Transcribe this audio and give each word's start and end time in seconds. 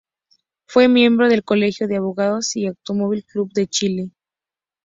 Fue 0.65 0.87
miembro 0.87 1.29
del 1.29 1.43
Colegio 1.43 1.87
de 1.87 1.97
Abogados 1.97 2.55
y 2.55 2.61
del 2.61 2.69
Automóvil 2.71 3.23
Club 3.23 3.53
de 3.53 3.67
Chile. 3.67 4.09